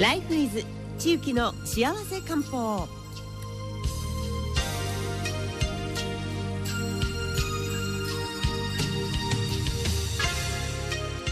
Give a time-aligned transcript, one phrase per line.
[0.00, 0.64] ライフイズ
[0.96, 2.86] 地域の幸せ漢方。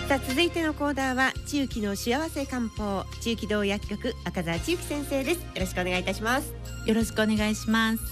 [0.09, 3.05] さあ続いてのコーナーは地域の幸せ漢方。
[3.21, 5.39] 地域道薬局赤澤千幸先生です。
[5.39, 6.53] よろしくお願いいたします。
[6.87, 8.03] よろしくお願いします。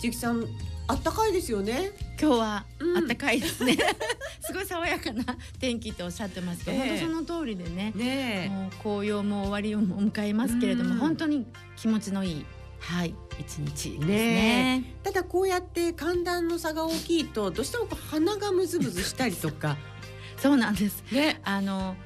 [0.00, 0.46] 千幸さん
[0.86, 1.90] あったかいですよね
[2.22, 3.76] 今日は暖かいですね、
[4.40, 5.24] すごい爽やかな
[5.58, 12.46] 天気とおっしゃってますけど、えー、本当その通りでねねもう紅葉も終わりを迎えますけれども、本当に気持ちのいい
[12.78, 19.76] はい一日ですね、ね、ただこうやって寒暖の差が大きいとどうしても鼻がムズムズしたりとか。
[20.38, 21.04] そうなんです。
[21.10, 21.96] ね、あの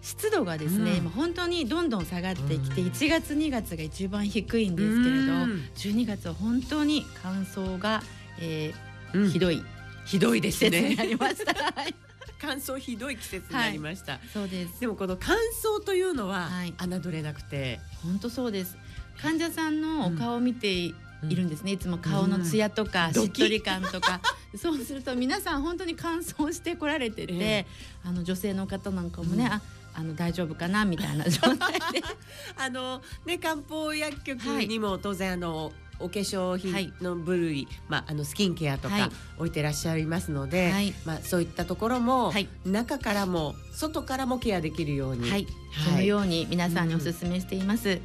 [0.00, 8.02] 湿度がですね、うん、本当にどんどん下がってきて、うん、1月2月が一番低いんですけれど、うん、12月は本当に乾燥が、
[8.38, 9.62] えー、うん、ひどい
[10.04, 10.96] ひどいですね。
[10.96, 11.54] なりました。
[12.40, 14.80] 乾燥ひどい季節になりました、はい、そうです。
[14.80, 18.78] でもこの乾燥というのは侮れなくて、本当そうです。
[19.20, 24.20] 患者さんのお顔を見ているんですね、いつも顔のツヤとか、しっとり感とか。
[24.56, 29.62] そうすると皆さん本当に乾燥してこられてて、えー、あの女性の方なんかもね、うん、あ
[29.94, 30.84] あの大丈夫かな？
[30.84, 32.02] みたいな状態で。
[32.56, 45.46] あのね漢方薬局にも当然あの、お化粧品の部類、はい、まあ、あのスキンケアとか置いてらっしゃいますので、はい、まあ、そういったところも、はい、中からも外からもケアできるように、はい。
[45.84, 47.88] そのように皆さんにお勧めしています。
[47.90, 48.00] うん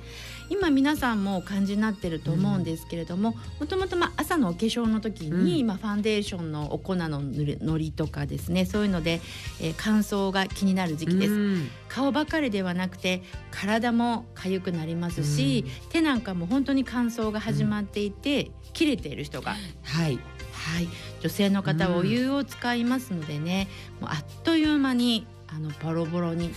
[0.50, 9.22] 今皆さんもお感じになってると思うんですけれどももともと朝のお化粧の時に、うん、まあ、ファンデーションのお粉ののりとかですねそういうので、
[9.62, 20.20] えー、乾燥が気になる時期です、うん、顔ばかりではなくて体も痒くなりますし、うん、手なんかも本当に乾燥が始まっていて、切れている人がはい。
[20.66, 20.88] はい、
[21.22, 23.68] 女性の方はお湯を使いますのでね、
[24.02, 26.54] もうあっという間にあのボロボロに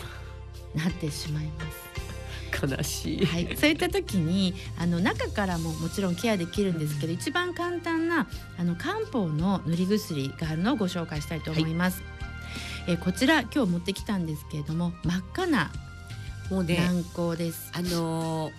[0.75, 1.88] なってしまいます。
[2.51, 8.27] 悲しい、はい、そういった時にあの中からももちろんケアできるんですけど、一番簡単な
[8.59, 12.03] あの漢方の塗り薬があるのをご紹介したいと思います。
[12.87, 15.71] はい、えこちら今日持ってきたんですけれども真っ赤な
[16.51, 17.71] もうね軟膏です。
[17.75, 18.53] あのー、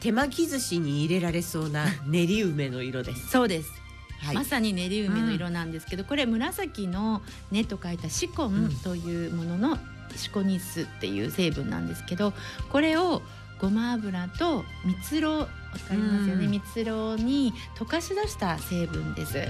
[0.00, 3.30] 手巻き寿司に入れられそうな 練り梅の色です。
[3.30, 3.70] そうです。
[4.18, 9.78] はい、まさに練り梅の色なんですけど、うん、これ紫の根と書いたシコンというものの
[10.16, 12.32] シコニスっていう成分なんですけど
[12.70, 13.22] これを
[13.60, 19.48] ごま油と蜜ろわかりますよね、蜜ろに溶かし出した成分です。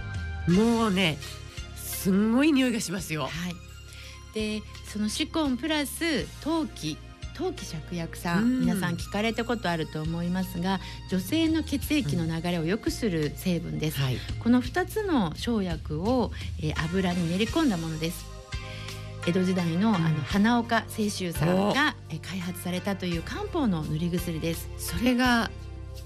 [0.48, 1.18] もうね
[1.76, 3.22] すんごい匂いがしますよ。
[3.22, 3.30] はい。
[4.34, 6.98] でそのシコンプラス陶器
[7.36, 18.35] 陶器芍薬さん、皆さん聞かれたことあると思いますが女性の血液の流れを良くする成分です、うんはい、この2つの生薬を、えー、油に練り込んだものです
[19.26, 24.70] 江戸時代のあの花岡清舟さんが開発されたという漢方の塗り薬です。
[24.78, 25.50] それが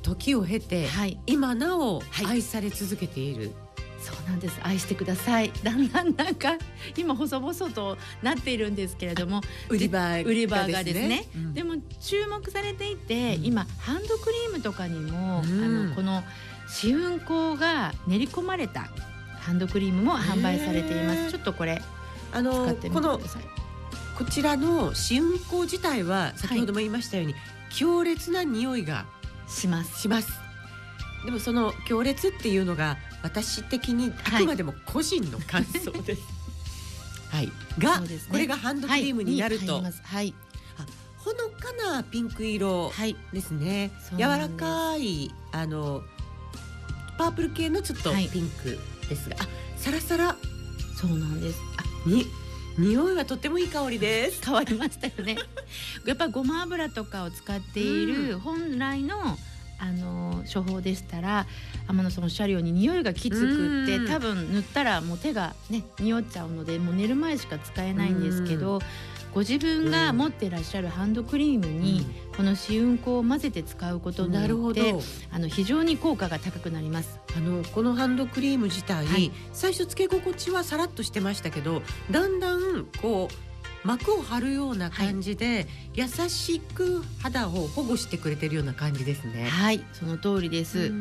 [0.01, 3.53] 時を経て、はい、今なお愛され続けている、はい、
[4.01, 4.59] そうなんです。
[4.63, 5.53] 愛してください。
[5.63, 6.57] だんだんなんか
[6.97, 16.25] 今細々となっているんですけれども売り場売り場がですね、うん、でも注目されていて、うん、今ハンドクリームとかにも、うん、あのこの
[16.69, 18.89] 試運香が練り込まれた
[19.41, 21.33] ハンドクリームも販売されています。
[21.33, 21.83] ちょっとこれ
[22.33, 23.21] あのこの
[24.17, 29.07] こちらの試運行自体は先ほども言いましたように、はい、強烈な匂いが
[29.49, 30.01] します。
[30.01, 30.31] します。
[31.25, 36.23] でもその強烈っていうのが私的にあくまでも個人の感想です。
[37.31, 40.35] はい、が、ね、これがハンドクリームになると、はい、はい、
[41.17, 42.93] ほのかなピンク色
[43.33, 43.93] ですね。
[44.11, 46.03] はい、柔らかいあの
[47.17, 49.49] パープル系のちょっとピンクですが、はい、あ
[49.79, 50.37] サラサラ。
[50.97, 51.59] そうなんです。
[51.79, 52.27] あに
[52.79, 54.45] 匂いはとってもいい香りです。
[54.45, 55.37] 変わりましたよね。
[56.07, 59.39] やっぱごま油とかを使っている本来の、
[59.83, 61.47] あの処方でしたら
[61.89, 68.83] 天野さんおっしゃるように匂いがきつくって多分塗ったらもう手がね匂っちゃうのでもう寝る前しか使えないんですけど
[69.35, 72.05] ご自分が持っていらっしゃるハンドクリームに
[72.37, 74.95] この試運香を混ぜて使うことによって
[75.31, 77.19] あの非常に効果が高くなります。
[77.37, 89.49] あのこのハンドクリーム自体、はい、最初つけ心地はさらっとしてましたけどだんだんこう膜を張るような感じで、はい、優しく肌を保護してくれてるような感じですね。
[89.49, 90.93] はいその通りです。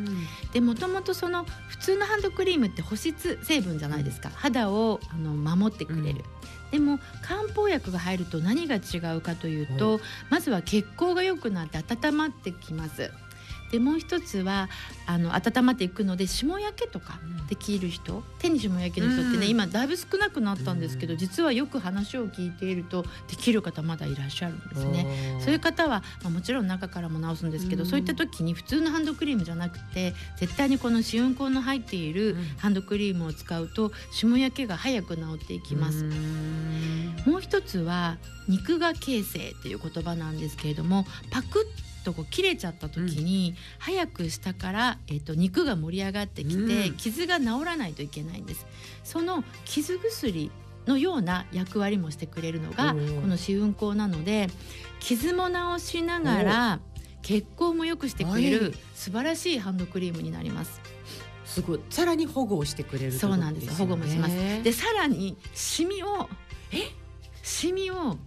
[0.53, 6.19] でもともとその普通のハンドクリームって保湿成分じゃないですか、肌をあの守ってくれる。
[6.19, 6.38] うん
[6.71, 9.99] でも漢方薬が入ると何が違うかというと
[10.29, 13.11] まずは血行が良くなって温まってきます
[13.71, 14.69] でもう一つは
[15.05, 25.39] あの温まっていくので霜焼けとかできる人、うん、手に霜焼けの人ってね、うん、今だいぶ少なくなったんですけど、実はよく話を聞いているとできる方まだいらっしゃるんですね。
[25.41, 36.05] そういう方は、まあ、もちろん中からも治すんですけど、そういった時に普通のハンドクリームじゃなくて絶対にこの試運行の入っているハンドクリームを使うと霜焼けが早く治っていきます。
[37.25, 38.17] もう一つは
[38.47, 48.65] 肉が形成という言葉なんですけれどもパクッとこう切れちゃった時に、うん、早く下から、えーと、肉が盛り上がってきて、うん、傷が治らないといけないんです。
[49.03, 50.51] その傷薬
[50.87, 54.47] のような役割もしてくれるのがこの試運行なので
[54.99, 56.79] 傷も治しながら
[57.21, 60.81] 血行も良くしてくれる素晴らしいハンドクリームになります。
[61.45, 61.79] すごい。
[61.89, 64.63] さらに保護をしてくれる、そうなんです保護もします。
[64.63, 66.29] でさらにシミを
[66.71, 66.77] え？
[67.43, 68.17] シミを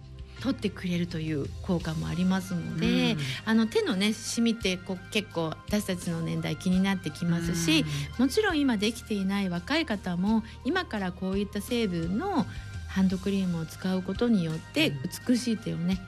[0.43, 7.85] 取ってくれるという効果もありますので、うん、あの手のねシミってこう結構私たちの年代気になってきますし、
[8.19, 12.45] うん、もちろん今できていない若い方も今からこういった成分の
[12.89, 14.91] ハンドクリームを使うことによって
[15.29, 16.01] 美しい手をね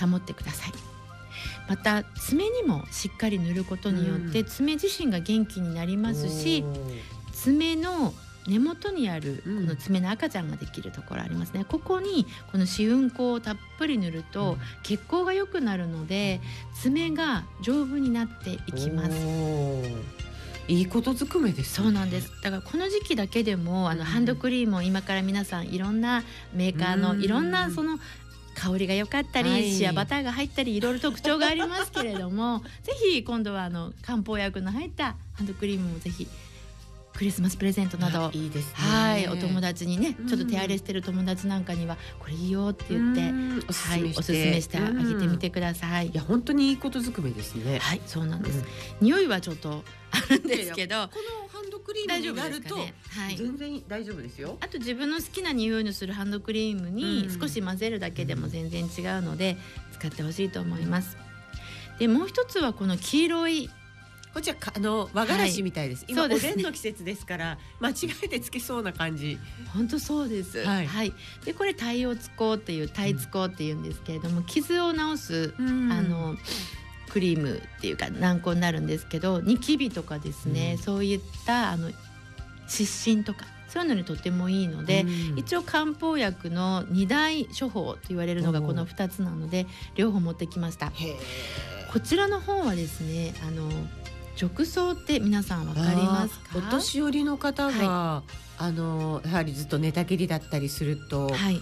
[0.00, 0.72] 保ってください。
[1.68, 6.64] また爪にもしっかり塗ることによって爪自身が元気になりますし、
[7.32, 8.14] 爪の
[8.46, 16.40] 根元にあるこの爪の赤ちゃんができるところありますね、うん、ここにこの試運行をたっぷり塗ると血行が良くなるので
[16.80, 19.14] 爪が丈夫になっていきます。
[20.66, 22.30] いいことずくめです、ね、そうなんです。
[22.42, 26.22] だからこの時期だけでもあのハンドクリームを今から皆さんいろんな
[26.54, 27.98] メーカーのいろんなその
[28.54, 36.26] 香りが良かったり、はい、シアバターが入ったりいろいろ特徴がありますけれどもぜひ今度はあの漢方薬の入ったハンドクリームもぜひ
[37.16, 46.08] クリスマスプレゼントなどいいです、ね、はいお友達にねちょっと手荒れしてる友達なんかにはこれいいよって言っておすはいおすすめしてあげてみてください。
[46.08, 47.78] いや本当にいいことずくめですね。
[47.78, 48.64] はいそうなんです。
[49.00, 54.56] 匂いはちょっとあるんですけど、このハンドクリームになると、ね、はい、全然大丈夫ですよ。
[54.60, 59.56] あと自分の好きな匂いのするハンドクリームに少し混ぜるだけでも全然違うので
[59.92, 61.16] 使ってほしいと思います。
[61.98, 63.70] でもう一つはこの黄色い
[64.34, 66.00] こっちはあの和がらしみたいです。
[66.00, 67.94] はい、今おでんの季節ですから 間違
[68.24, 69.38] えてつけそうな感じ。
[69.72, 70.64] 本当そうです。
[70.64, 70.86] はい。
[70.88, 71.12] はい、
[71.44, 76.36] でこれ太陽つこうっていう太つこうっていうんですけれども、うん、傷を治す、うん、あの
[77.10, 81.92] クリームっていうか軟膏になるんですけど、ニキビとかですね、うん、そういったあの
[82.66, 90.92] 湿疹とかそういうのにとてもいいので、うん、一応漢方薬の二大処方と言われるのがこの2つなので両方持ってきました。
[91.92, 93.70] こちらの方はですねあの
[94.36, 96.58] 褥瘡って皆さんわかりますか？
[96.58, 101.60] お年寄りの方が、はい、あのやはりずっと寝たきりだったりすると、はい、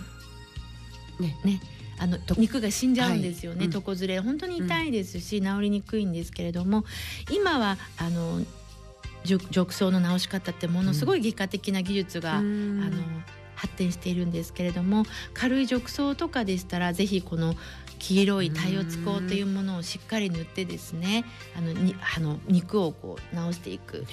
[1.20, 1.36] ね。
[1.44, 1.60] ね。
[1.98, 4.18] あの肉が死んじゃうんですよね、はい、床ずれ。
[4.18, 6.84] 本当に痛いですし、うん、治りにくいんですけれども
[7.30, 8.40] 今はあの
[9.24, 13.02] 褥瘡の治し方ってものすごい外科的な技術が、うん、あの
[13.54, 17.54] 発展しているんですけれども軽い褥瘡とかでしたらぜひこの
[18.02, 21.24] 黄色い太陽つこうというものをしっかり塗ってですね
[21.56, 24.04] あのにあの肉をこう直していく。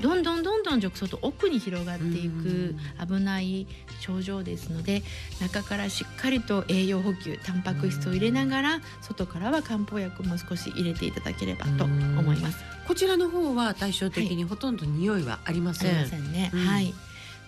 [0.00, 2.74] どんどんどんどん褥瘡と奥に広がっていく
[3.06, 3.68] 危ない
[4.00, 5.04] 症状ですので
[5.40, 12.64] 中からしっかりと栄養補給タンパク質を入れながら外からは漢方薬も少し入れていただければと思います。
[12.88, 16.92] こちらの方は対照的にほとんど匂いはありません、はい、ね、うん、はい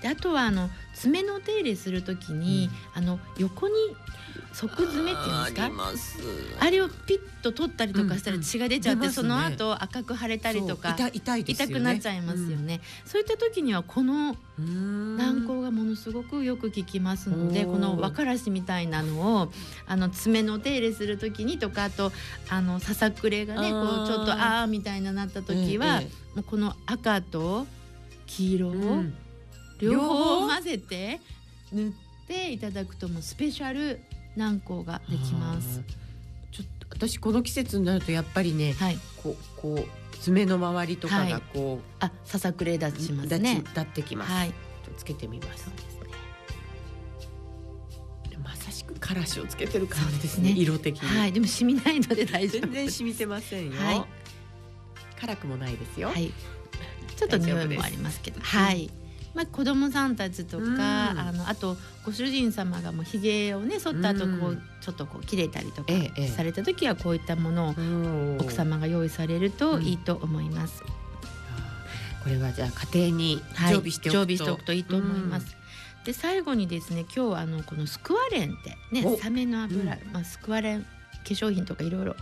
[0.04, 3.74] であとはあの爪の手入れするときに、うん、あの横に
[4.52, 6.60] 側爪っていうんですか？
[6.60, 9.00] あれをピッと取ったりとかしたら血が出ちゃって、う。
[9.00, 19.52] んうんね、その後赤く腫れたりとか痛い、ね、痛くなっちゃいますよね、うん、そういった時にはこの軟膏がものすごくよく効きますのでこの和からしみたいなのを
[19.86, 22.12] あの爪の手入れする時にとかあと
[22.50, 27.66] あのささくれがねこうちょっとああみたいななった時は、ええ、もうこの赤と
[28.26, 29.04] 黄色を
[29.92, 31.20] 両方混ぜて
[31.72, 31.92] 塗っ
[32.26, 34.00] ていただくともうスペシャル
[34.36, 35.82] 軟膏ができます。
[36.50, 43.56] ちょっと私この季節になるとやっぱりね、はい、こうこう爪の周りとかがこう、はい、あささくれ立ちますね。
[43.56, 44.32] 立ってきます。
[44.32, 44.54] はい、
[44.96, 45.64] つけてみます。
[45.64, 46.00] そうですね。
[48.42, 50.50] まさしくカラシをつけてる感じですね。
[50.50, 51.08] すね色的に。
[51.18, 52.62] はい、でも染みないので大丈夫。
[52.62, 53.72] 全然染みてませんよ。
[53.72, 54.04] はい、
[55.20, 56.08] 辛くもないですよ。
[56.08, 56.32] はい。
[57.16, 58.40] ちょっと匂いもありますけど。
[58.40, 58.90] はい。
[59.34, 65.92] まあ、子供さんたちとか、うん、あのあとご主人様がもうひげをね剃った後こう、うん、ちょっとこう切れたりとか
[66.36, 70.82] された時はこういったものを奥様が用意されるといいと思います。
[70.82, 75.56] うん、これはじゃあ家庭に常備しておくと、はい、常備しておくといいと思います。
[76.04, 80.88] で最後にですね今日はあのこのスクワレンってねサメの油、まあ、スクワレン化
[81.24, 82.14] 粧品とかいろいろ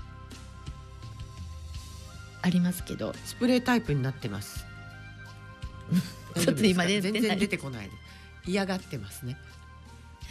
[2.41, 3.15] ありますけど。
[3.25, 4.67] スプレータイプになってます
[6.35, 7.91] ちょっと今全然出てこない。
[8.47, 9.37] 嫌がってますね。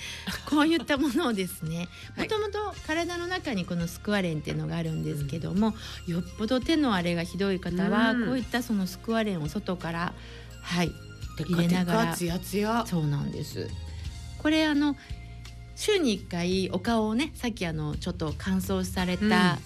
[0.50, 5.76] こういったものをですねもともと体の中にこのスクワレンっていうのがあるんですけども、
[6.08, 10.14] うん、よっぽど手の荒れがひどい方は、こういったそのスクワレンを外から
[10.62, 10.92] はい
[11.38, 12.00] 入れながら。
[12.88, 13.68] そうなんです。
[14.38, 14.98] これあの
[15.76, 19.60] 週に1回お顔をねさっきあのちょっと乾燥された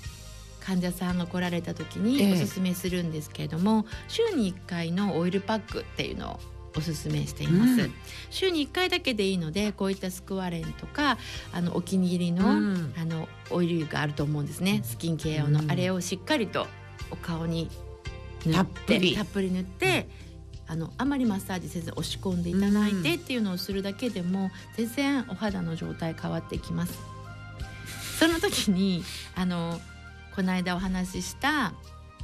[0.66, 6.40] 患者さんが来られた時におすすめするんですけれども、え週に1回のオイルパックっていうのを
[6.78, 7.94] おすすめしています、うん、
[8.30, 11.18] 週に1回だけでいいのでこういったスクワレンとか
[11.54, 14.82] あのお気に入りのうん、あのオイルがあると思うんですね。
[14.84, 16.68] スキンケア用の、あれをしっかりと
[17.12, 17.70] お顔に
[18.46, 19.52] 塗ってたっぷり。
[19.52, 20.08] 塗って、
[20.68, 26.98] あのあまりマッサージせず押し込んでいただいてっていうのをするだけでも全然お肌の状態変わってきます。
[28.20, 29.04] その時に
[29.36, 29.80] あの
[30.36, 31.74] この間お話しした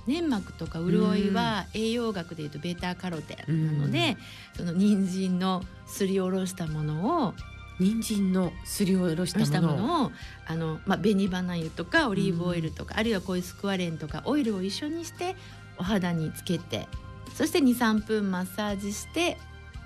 [0.08, 4.18] 粘膜とか潤いは栄養学でいうとベータカロテンなので、
[4.56, 7.34] その人参のすりおろしたものを
[7.80, 10.12] 人参のすりおろしたものを。
[10.48, 15.36] あの、まあ、紅花油とかオリーブオイルとか、あるいはこういうスクワレンとかオイルを一緒にして
[15.82, 16.88] お肌につけて
[17.34, 19.38] そして23分マッサージして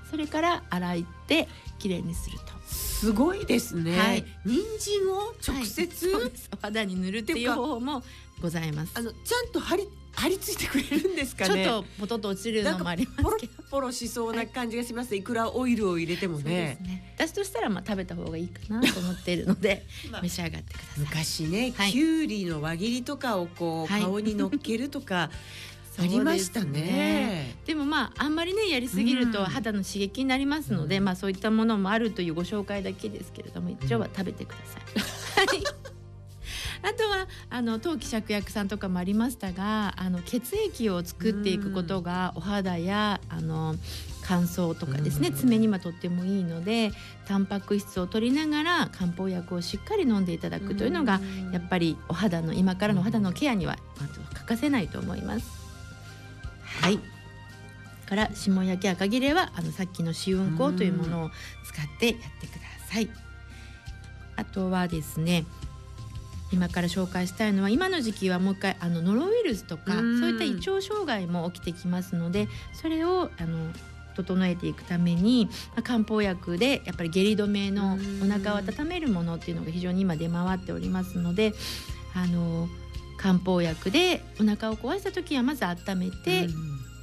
[0.10, 1.48] それから洗って
[1.79, 2.46] きれいにすると
[2.99, 8.03] すごいですね、はい、人参を直接、はい、お肌に塗るっていう方法も
[8.41, 8.91] ございます。
[8.95, 11.65] あのちゃんと張り張り付いてくれるんですかね。
[11.65, 13.63] ちょっとポトッと落ちるのもありますけど。
[13.69, 19.85] ポロしそうな感じがします、はい、いくらオイルを入れてもね、ね、私としたらまあ食べた方がいいかなと思っているので
[20.23, 20.99] 召し上がってください。
[20.99, 25.29] 昔ね、はい、きゅうりの輪切りとかをこう顔に乗っけるとか、
[25.99, 27.55] ありましたね。
[27.65, 34.79] でもまああんまりねやりすぎると肌の刺激になりますので、うん、まあそういったものもあるというご紹介だけですけれども一応は食べてくださ
[35.43, 35.47] い。
[35.47, 35.63] はい。
[36.81, 43.75] あとはあの陶器芍薬さんとかもありましたがあの血液を作っていくことがお肌やあの
[44.21, 46.91] 乾燥とかですね爪にはとってもいいので
[47.27, 51.21] タンパク質を取りながら漢方薬をしっかり飲んでいただくというのが
[51.51, 53.77] やっぱりお肌の今からのお肌のケアには
[54.33, 55.54] 欠かせないと思います。
[56.86, 57.00] はい
[58.08, 61.32] から下焼き赤切れはあのさっきの試運行というものを
[61.63, 63.10] 使ってやってください。
[64.36, 65.46] あとはですね
[66.51, 73.72] 今から紹介したいのは今の時期はもう一回あのノロウイルスとかそういった胃腸障害も起きてきますのでそれをあの
[74.15, 81.54] 整えていくために、まあ、漢方薬でやっぱり下痢止めのお腹を温めるものっていうのが非常に今出回っておりますので
[82.13, 82.70] あの
[83.25, 86.48] 漢方薬でお腹を壊した時はまず温めて、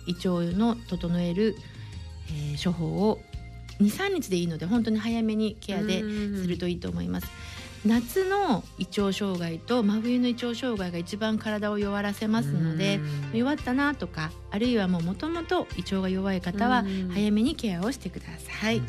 [0.07, 1.57] 胃腸の整える、
[2.29, 3.19] えー、処方を
[3.81, 6.05] 23日でいいので本当に早めにケアです
[6.47, 7.27] るといいと思います。
[7.85, 13.01] 夏の胃腸障害と真冬の胃腸障害が一番体を弱らせますので
[13.33, 18.81] 弱ったなとかあるいはもともと胃腸が弱い方は早めにケアをしてください。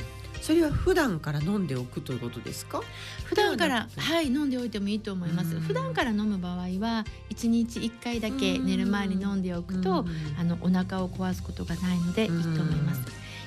[0.43, 2.81] それは普段から飲んでおくということですか？
[3.23, 5.57] 普段からはい飲んでおいてもいいと思います。
[5.61, 10.05] 普段から飲む場合は1日1回だけ寝る前に飲んでおくと
[10.37, 13.01] あのお腹を壊すことがないのでいいと思います。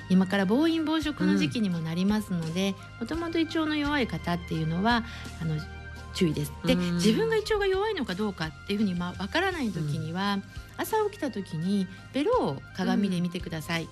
[0.09, 5.05] 今から暴飲暴食の時期にもなりますのでもともと胃腸の弱い方っていうのは
[5.43, 5.57] あの
[6.15, 6.53] 注意です。
[6.65, 10.38] で自分が胃腸が弱いのかどうかっていうふうにまあ分からない時には、
[10.79, 13.88] 朝起きた時にベロを鏡で見てください。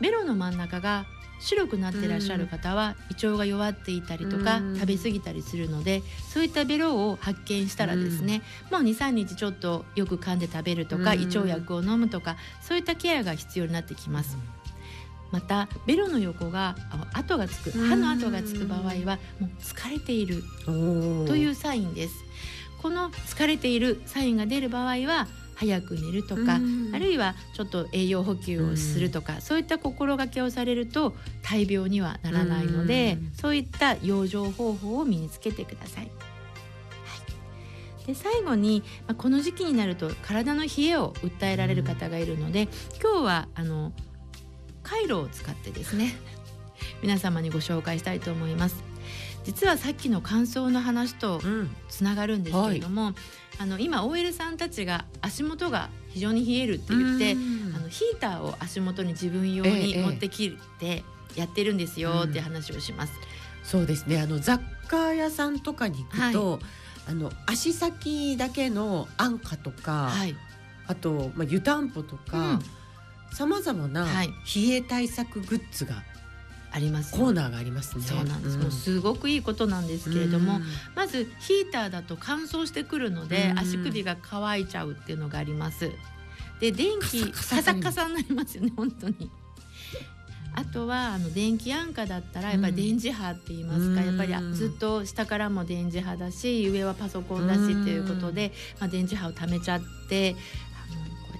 [0.00, 1.04] ベロの真ん中が
[1.42, 14.38] 白くなってらっしゃる方は胃腸が弱っていたりとか食べ過ぎたりするのでそういったベロを発見したらですねもう23日ちょっとよく噛んで食べるとか胃腸薬を飲むとかそういったケアが必要になってきます。
[15.32, 16.76] またベロの横が
[17.14, 22.14] 跡がつく歯の跡がつく場合はもう疲れているというサインです。
[22.82, 26.58] この疲れているサインが出る場合は早く寝るとか、
[26.92, 36.10] あるいはちょっと栄養補給をするとか、そういった心がけをされると大病にはならないので、そういった養生方法を身につけてください。
[38.06, 42.68] で最後に、まあ、この時期になると体の冷えを訴えられる方がいるので
[43.00, 43.92] 今日はあの
[44.82, 46.14] カイロを使ってですね
[47.00, 48.82] 皆様にご紹介したいと思います。
[49.44, 51.40] 実はさっきの乾燥の話と
[51.88, 53.14] つながるんですけれども、うんはい、
[53.58, 57.32] あの今 OL さんたちが足元が非常に冷えるって言って
[57.76, 61.04] あのヒーターを足元に自分用に持ってきて
[61.36, 63.12] やってるんですよって話をします。
[63.12, 64.20] うん、そうですね。
[64.20, 66.60] あの雑貨屋さんとかに行くと、はい、
[67.08, 70.36] あの足先だけの安価とか、はい、
[70.86, 72.60] あと、まあ、湯たんぽとか
[73.32, 74.06] さまざまな
[74.54, 76.02] 冷え対策グッズが
[76.72, 78.04] ありますコーナーがありますね。
[78.04, 80.62] そうなんです、うん、もうすごくいいことなんですけれども、うん、
[80.94, 85.90] まずヒーターだと乾燥してくるので、うん、足首が乾いちゃうっていうのがあります。
[86.60, 88.14] で電気カサカサに。
[88.14, 89.30] なりますよね本当に。
[90.54, 100.36] あとはあの電気安価だったらやっぱり電磁波って言いますか、うん、やっぱりずっと下からも電磁波だし上はパソコンだしっていうことで、まあ、電磁波を貯めちゃって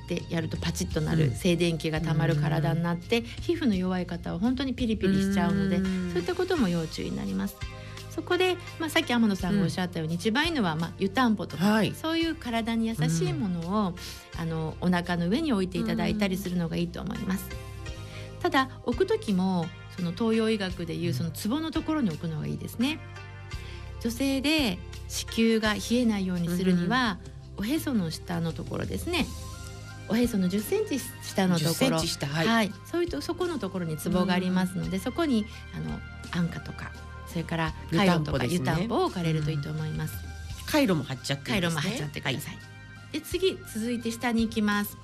[0.02, 7.56] ってやるとパチッとなる静電気がたまる体になって、皮膚の弱い方は本当にピリピリしちゃうので、そういったことも要注意になります。
[8.10, 13.94] そこで、まあ、さっき天野さんがおっしゃったように、うん、一番いいのは、まあ、湯たんぽとか、はい、そういう体に優しいものを、
[14.34, 17.48] うん、あのお腹の上に置いていただいたりするのがいいと思います。
[18.40, 19.66] ただ置く時も
[19.96, 22.98] その東洋医学でいうそのツボのところに置くのがいいですね。
[24.00, 24.78] 女性で
[25.08, 27.18] 子宮が冷えないようにするには、
[27.56, 29.26] うん、おへその下のところですね
[30.12, 35.98] おへその10センチ下のところ、はい、はい、そういうとそこのところにツボがありますので、そこにあの
[36.32, 36.92] 安価とか
[37.26, 40.14] それからカイロとか湯たんぽを置かれるといいと思います。
[40.66, 42.54] カイロも貼っちゃって、ね、カイロも貼っちゃってください。
[42.54, 42.60] は
[43.12, 44.98] い、で次続いて下に行きます。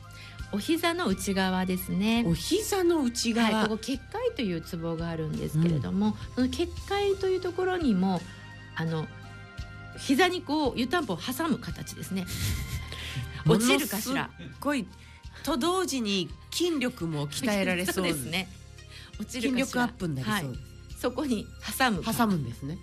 [0.52, 2.24] お膝の内側ですね。
[2.26, 8.20] お膝の内側、はい、ここ結界というツボがあるんですけれども、うん、その結界というところにも
[8.76, 9.06] あの
[9.98, 12.26] 膝にこう湯たんぽを挟む形ですね。
[13.48, 14.30] 落ちるかしら？
[14.38, 14.86] すごい
[15.42, 18.48] と同時に筋力も鍛えられそうですね。
[19.20, 20.58] 落ちる筋力アップになりそう、はい、
[20.98, 21.46] そこに
[21.78, 22.78] 挟む挟むんですね。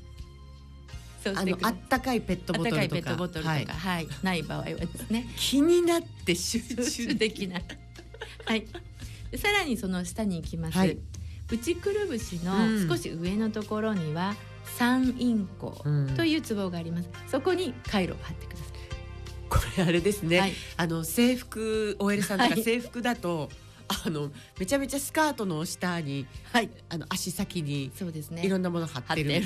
[1.28, 5.28] あのあったかいペットボトルとか、ペットボトルとか、はい、はい、ない場合はですね。
[5.38, 7.66] 気になって集中できない。
[8.46, 8.68] はい。
[9.36, 10.78] さらにその下に行きます。
[10.78, 11.00] はい、
[11.52, 14.36] 内くるぶしの少し上のところには、
[14.78, 17.10] 三陰交というツボがあります。
[17.28, 18.68] そこに回路を貼ってください。
[19.50, 23.50] これあれですね、はい、あの制服 OL さんとか制服だと、はい
[23.88, 29.44] あのめちゃめちゃスカートの下に、はい、あの足先にそうですねいろんなもの貼ってる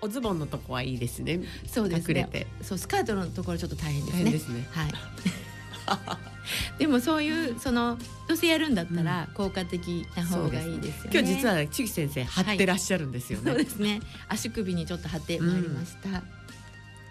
[0.00, 1.40] おズボンのとこはいいですね。
[1.66, 2.20] そうですね。
[2.20, 2.46] 隠れて。
[2.62, 4.30] そうスカートのところちょっと大変ですね。
[4.30, 4.66] ですね。
[4.70, 4.92] はい。
[6.78, 11.10] でもそういうそのどうせやるんだったら効果的な方がいいですよね。
[11.12, 13.50] 今日実は千木先生貼ってらっしゃるんですよね。
[13.50, 14.00] そうですね。
[14.28, 16.22] 足首にちょっと貼ってまいりました。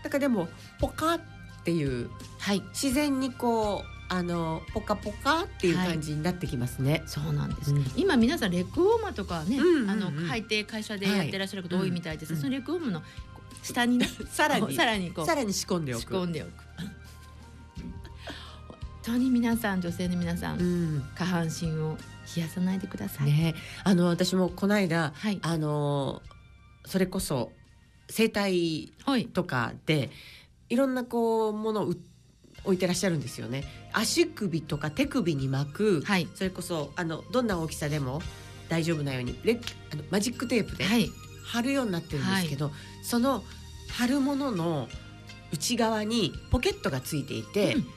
[0.04, 0.48] だからでも
[0.80, 1.20] ポカっ
[1.64, 2.10] ていう、
[2.40, 6.92] はい、自然にこうあのポカポカっていう感じになってきますね。
[6.92, 12.34] はい、そうなんです、うん、今皆さんレッグウォーマーとかね、うんうんうん、あの履いて会社でやってらっしゃること多いみたいです。
[12.34, 13.04] はい、そのレッグウォーマーの
[13.62, 16.02] 下に、ね、さらにさらにこうさらに仕込んでおく。
[16.02, 16.52] 仕込んでおく。
[19.04, 21.98] 本当に皆さん女性の皆さん、うん、下半身を
[22.36, 23.28] 冷やさないでください。
[23.28, 26.22] ね、あの私もこの間、はい、あの
[26.86, 27.52] それこそ
[28.10, 28.92] 整体
[29.34, 30.10] とかで、はい、
[30.70, 31.94] いろんなこうものを
[32.64, 33.64] 置いてらっしゃるんですよね。
[33.94, 38.22] 足首とか手首に巻く、はい、それこそあのどんな大きさでも
[38.68, 39.60] 大丈夫なようにレ
[39.92, 40.86] あのマジックテープで
[41.46, 43.44] 貼るようになってるんですけど、はい、その
[43.90, 44.88] 貼るものの
[45.52, 47.88] 内側にポケットがついていて、うん、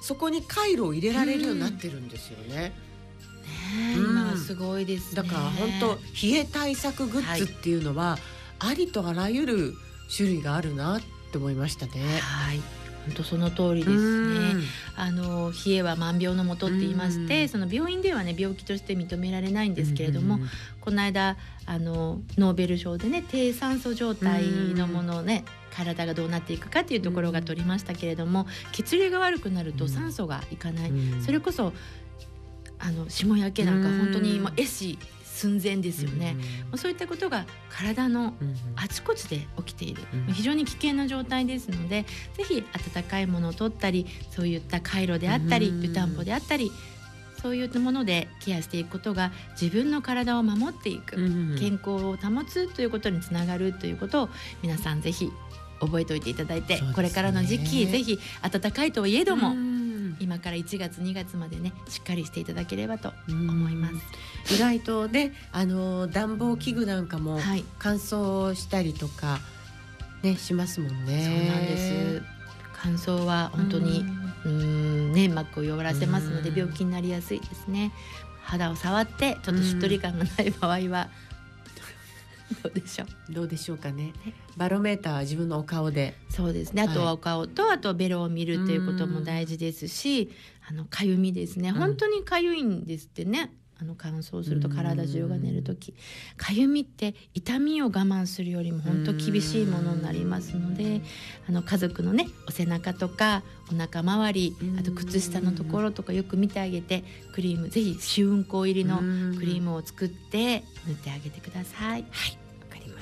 [0.00, 2.56] そこに回路を入れられるようになってるんですよね。
[2.56, 2.72] ね、
[3.96, 9.74] うん、今すごいです、ね、だから本当冷え対策グッズっていうのは、はいありとあらゆる
[10.14, 11.00] 種類があるなっ
[11.32, 11.92] て思いましたね。
[12.20, 12.60] はい。
[13.06, 14.62] 本当その通りですね。
[14.96, 20.40] あの冷えは万病のもとって言いまして、その病院ではね病気として認められないんですけれども、
[20.80, 24.42] この間あのノーベル賞でね低酸素状態
[24.74, 30.92] のものをね、体がどうなっていくかっていうところが取りましたけれども、血流が悪くなると酸素がいかない、
[31.24, 31.72] それこそ
[32.80, 34.98] あの霜焼けなんか本当にもう壊死
[35.36, 36.34] 寸前ですよね、
[36.72, 38.32] うん、そういったことが体の
[38.74, 42.64] あちこちで起きている、うん、非常に危険な状態ですのでぜひ
[42.96, 46.72] 温かいものを取ったりそういった回路であったり、湯たんぽであったり
[47.42, 51.16] そういったものでケアしていくことが自分の体を守っていく、
[51.58, 54.28] 健康を保つということにつながるということを
[54.62, 55.30] 皆さんぜひ
[55.80, 59.54] 覚えておいていただいて、ね、これからの時期ぜひ暖かいといえども、
[60.20, 63.90] 今から1月2月までねしっかりしていただければと思いま
[64.46, 64.54] す。
[64.54, 67.38] 意外とねあの暖房器具なんかも
[67.78, 69.40] 乾燥したりとか
[70.22, 71.24] ね、はい、しますもんね。
[71.24, 72.22] そうなんです。
[72.74, 74.04] 乾燥は本当に
[74.44, 77.92] うん粘膜を弱らせますので病気になりやすいですね。
[78.42, 81.08] 肌を触ってちょっとしっとり感がない場合は。
[82.62, 83.32] どうでしょう？
[83.32, 84.12] どうでしょうかね。
[84.56, 86.14] バロメーターは自分のお顔で。
[86.28, 86.82] そうですね。
[86.82, 90.30] あとはお顔と、はい、あとベロを見るということも大事ですし、
[90.68, 91.72] あの痒みですね。
[91.72, 93.52] 本当に痒いんですってね。
[93.78, 95.94] あの乾燥すると体中が寝る時。
[96.38, 101.02] 痒みって痛みを我慢するよりも本当厳しいものになりますので
[101.48, 108.98] あの家族のねお背中とかお腹周りあと靴下のところとかよく見てあげてクリームぜひ試運行入りの
[109.36, 112.04] クリームを作って塗ってあげてください。
[112.10, 112.38] はい。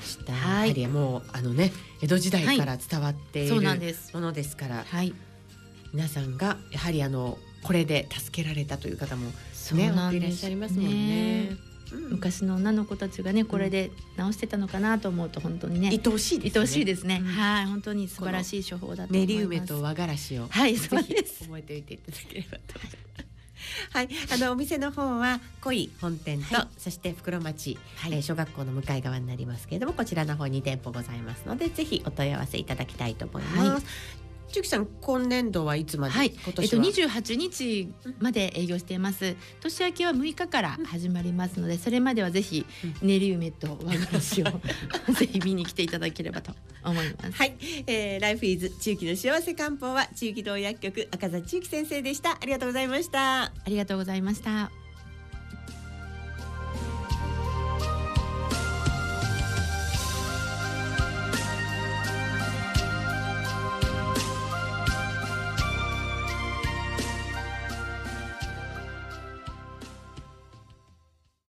[0.05, 0.33] した。
[0.33, 3.77] はい、やはりもうあのね江戸時代から伝わっている、はい、
[4.13, 5.13] ものですから、はい、
[5.93, 9.31] 皆さんがやはりあのこれで助けられたという方も
[9.73, 11.57] ね、ねいらっしゃいますもんね。
[12.09, 16.59] 昔の女の子たちがねこれで直してたのかなと思うと本当にね愛おしいですね。
[16.59, 17.21] 愛おしいですね。
[17.23, 21.43] はい本当に素晴らしい処方だと練り梅と和がらしをはいそうです。
[21.43, 22.79] 覚えておいていただければと
[23.93, 33.69] はい、あのお店の方は濃い本店と、はい、そして袋町、はい、えー、小学校の向かい側になりますけれどもこちらの方に店舗ございますのでぜひお問い合わせいただきたいと思います。
[33.69, 33.83] はい
[34.47, 39.35] 千木さん今年度はいつまで、はい、今年えっと二十八日まで営業しています。
[39.61, 42.65] 年明けは六日から始まりますので、それまではぜひ
[43.01, 44.45] 練り梅と和菓子を
[45.13, 46.53] ぜひ見に来ていただければと
[46.83, 47.37] 思います。
[47.37, 47.55] はい、
[47.87, 52.31] えー、ライフイズ中期の幸せ漢方は中期道薬局赤座中期先生でした。
[52.31, 53.43] ありがとうございました。
[53.43, 54.84] ありがとうございました。